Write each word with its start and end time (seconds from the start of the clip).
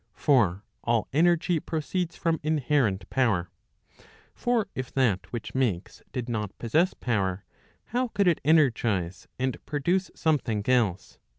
For 0.15 0.63
all 0.83 1.07
energy 1.13 1.59
proceeds 1.59 2.15
from 2.15 2.39
inherent 2.41 3.07
power. 3.11 3.51
For 4.33 4.67
if 4.73 4.91
that 4.93 5.31
which 5.31 5.53
makes 5.53 6.01
did 6.11 6.27
not 6.27 6.57
possess 6.57 6.95
power, 6.95 7.45
how 7.85 8.07
could 8.07 8.27
it 8.27 8.41
energize, 8.43 9.27
and 9.37 9.63
produce 9.67 10.09
some 10.15 10.39
* 10.45 10.47
i. 10.47 10.63
e. 10.67 10.95